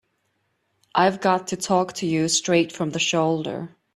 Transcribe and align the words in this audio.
I've 0.95 1.21
got 1.21 1.45
to 1.49 1.55
talk 1.57 1.93
to 1.97 2.07
you 2.07 2.27
straight 2.27 2.71
from 2.71 2.89
the 2.89 2.97
shoulder. 2.97 3.75